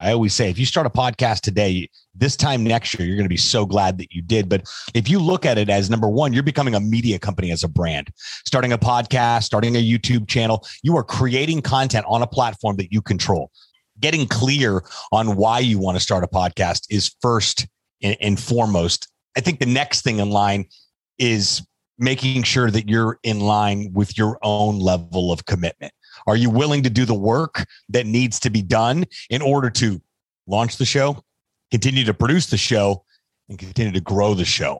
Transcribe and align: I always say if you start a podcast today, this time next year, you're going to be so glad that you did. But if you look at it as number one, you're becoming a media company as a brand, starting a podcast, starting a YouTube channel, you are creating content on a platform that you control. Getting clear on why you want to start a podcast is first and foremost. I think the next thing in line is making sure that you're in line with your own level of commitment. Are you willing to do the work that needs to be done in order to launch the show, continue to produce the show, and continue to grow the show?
I 0.00 0.12
always 0.12 0.34
say 0.34 0.48
if 0.48 0.58
you 0.58 0.64
start 0.64 0.86
a 0.86 0.90
podcast 0.90 1.40
today, 1.40 1.88
this 2.14 2.36
time 2.36 2.64
next 2.64 2.98
year, 2.98 3.06
you're 3.06 3.16
going 3.16 3.26
to 3.26 3.28
be 3.28 3.36
so 3.36 3.66
glad 3.66 3.98
that 3.98 4.12
you 4.12 4.22
did. 4.22 4.48
But 4.48 4.68
if 4.94 5.08
you 5.08 5.18
look 5.18 5.44
at 5.44 5.58
it 5.58 5.68
as 5.68 5.90
number 5.90 6.08
one, 6.08 6.32
you're 6.32 6.42
becoming 6.42 6.74
a 6.74 6.80
media 6.80 7.18
company 7.18 7.50
as 7.50 7.62
a 7.64 7.68
brand, 7.68 8.10
starting 8.46 8.72
a 8.72 8.78
podcast, 8.78 9.44
starting 9.44 9.76
a 9.76 9.82
YouTube 9.82 10.26
channel, 10.26 10.66
you 10.82 10.96
are 10.96 11.04
creating 11.04 11.60
content 11.60 12.06
on 12.08 12.22
a 12.22 12.26
platform 12.26 12.76
that 12.76 12.92
you 12.92 13.02
control. 13.02 13.50
Getting 14.00 14.26
clear 14.26 14.82
on 15.12 15.36
why 15.36 15.58
you 15.58 15.78
want 15.78 15.96
to 15.96 16.00
start 16.02 16.24
a 16.24 16.28
podcast 16.28 16.86
is 16.88 17.14
first 17.20 17.66
and 18.02 18.40
foremost. 18.40 19.08
I 19.36 19.40
think 19.40 19.60
the 19.60 19.66
next 19.66 20.02
thing 20.02 20.18
in 20.18 20.30
line 20.30 20.64
is 21.18 21.62
making 22.00 22.42
sure 22.42 22.70
that 22.70 22.88
you're 22.88 23.18
in 23.22 23.40
line 23.40 23.92
with 23.92 24.16
your 24.16 24.38
own 24.42 24.78
level 24.78 25.30
of 25.30 25.44
commitment. 25.44 25.92
Are 26.26 26.36
you 26.36 26.50
willing 26.50 26.82
to 26.82 26.90
do 26.90 27.04
the 27.04 27.14
work 27.14 27.66
that 27.90 28.06
needs 28.06 28.40
to 28.40 28.50
be 28.50 28.62
done 28.62 29.04
in 29.28 29.42
order 29.42 29.70
to 29.70 30.00
launch 30.46 30.78
the 30.78 30.84
show, 30.84 31.22
continue 31.70 32.04
to 32.04 32.14
produce 32.14 32.46
the 32.46 32.56
show, 32.56 33.04
and 33.48 33.58
continue 33.58 33.92
to 33.92 34.00
grow 34.00 34.34
the 34.34 34.44
show? 34.44 34.78